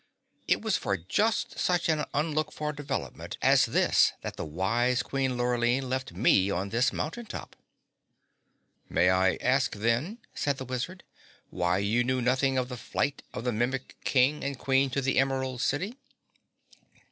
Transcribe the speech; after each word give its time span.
It 0.47 0.63
was 0.63 0.77
for 0.77 0.97
just 0.97 1.59
such 1.59 1.87
an 1.87 2.05
unlooked 2.15 2.53
for 2.55 2.73
development 2.73 3.37
as 3.39 3.67
this 3.67 4.13
that 4.23 4.35
the 4.35 4.43
wise 4.43 5.03
Queen 5.03 5.37
Lurline 5.37 5.87
left 5.87 6.11
me 6.11 6.49
on 6.49 6.69
this 6.69 6.91
mountain 6.91 7.27
top." 7.27 7.55
"May 8.89 9.11
I 9.11 9.35
ask 9.35 9.75
then," 9.75 10.17
said 10.33 10.57
the 10.57 10.65
Wizard, 10.65 11.03
"why 11.51 11.77
you 11.77 12.03
knew 12.03 12.19
nothing 12.19 12.57
of 12.57 12.67
the 12.67 12.77
flight 12.77 13.21
of 13.31 13.43
the 13.43 13.51
Mimic 13.51 13.95
King 14.03 14.43
and 14.43 14.57
Queen 14.57 14.89
to 14.89 15.01
the 15.01 15.19
Emerald 15.19 15.61
City?" 15.61 15.99